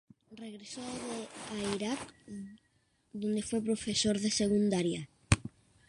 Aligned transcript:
Regresó 0.43 0.81
a 1.51 1.75
Irak, 1.75 2.11
donde 3.13 3.43
fue 3.43 3.61
profesor 3.61 4.19
de 4.19 4.31
secundaria. 4.31 5.07